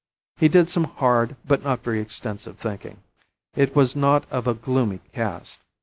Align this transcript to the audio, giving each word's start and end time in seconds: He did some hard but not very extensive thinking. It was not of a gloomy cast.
He 0.37 0.47
did 0.47 0.67
some 0.67 0.85
hard 0.85 1.35
but 1.45 1.63
not 1.63 1.83
very 1.83 2.01
extensive 2.01 2.57
thinking. 2.57 3.03
It 3.55 3.75
was 3.75 3.95
not 3.95 4.25
of 4.31 4.47
a 4.47 4.55
gloomy 4.55 4.99
cast. 5.13 5.59